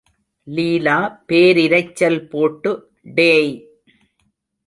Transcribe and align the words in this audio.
லீலா 0.47 0.95
பேரிரைச்சல் 1.27 2.19
போட்டு 2.27 2.71
டேய்! 3.15 3.53